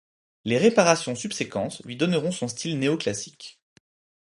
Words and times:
Les 0.45 0.57
réparations 0.57 1.13
subséquentes 1.13 1.83
lui 1.85 1.95
donneront 1.95 2.31
son 2.31 2.47
style 2.47 2.79
néoclassique. 2.79 3.61